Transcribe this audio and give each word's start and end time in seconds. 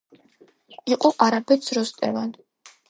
იყო 0.95 1.11
არაბეთს 1.27 1.77
როსტევან 1.81 2.35